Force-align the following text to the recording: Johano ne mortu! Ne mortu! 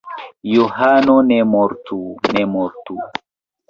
Johano 0.53 1.15
ne 1.29 1.39
mortu! 1.53 2.01
Ne 2.35 2.43
mortu! 2.57 2.95